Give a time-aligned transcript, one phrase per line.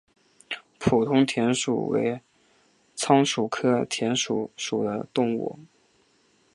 [0.79, 2.19] 普通田鼠为
[2.95, 5.59] 仓鼠科田鼠属的动物。